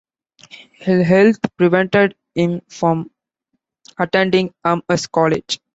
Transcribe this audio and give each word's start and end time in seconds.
Ill 0.87 1.03
health 1.03 1.37
prevented 1.57 2.15
him 2.33 2.61
from 2.67 3.11
attending 3.99 4.51
Amherst 4.65 5.11
College. 5.11 5.59